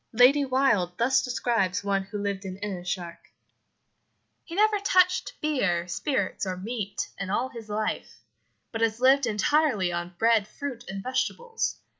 Lady 0.13 0.43
Wilde 0.43 0.97
thus 0.97 1.21
describes 1.21 1.83
one 1.83 2.01
who 2.01 2.17
lived 2.17 2.43
in 2.43 2.57
Innis 2.57 2.91
Sark: 2.95 3.19
"He 4.43 4.55
never 4.55 4.79
touched 4.79 5.39
beer, 5.41 5.87
spirits, 5.87 6.43
or 6.43 6.57
meat 6.57 7.09
in 7.19 7.29
all 7.29 7.49
his 7.49 7.69
life, 7.69 8.23
but 8.71 8.81
has 8.81 8.99
lived 8.99 9.27
entirely 9.27 9.91
on 9.91 10.15
bread, 10.17 10.47
fruit, 10.47 10.83
and 10.87 11.03
vegetables. 11.03 11.75